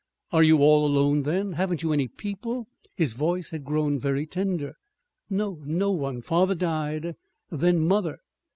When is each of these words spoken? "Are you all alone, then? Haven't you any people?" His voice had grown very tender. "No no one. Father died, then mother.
"Are 0.31 0.41
you 0.41 0.63
all 0.63 0.87
alone, 0.87 1.21
then? 1.21 1.51
Haven't 1.51 1.83
you 1.83 1.93
any 1.93 2.07
people?" 2.07 2.65
His 2.95 3.13
voice 3.13 3.51
had 3.51 3.63
grown 3.63 3.99
very 3.99 4.25
tender. 4.25 4.73
"No 5.29 5.61
no 5.63 5.91
one. 5.91 6.23
Father 6.23 6.55
died, 6.55 7.15
then 7.51 7.77
mother. 7.81 8.17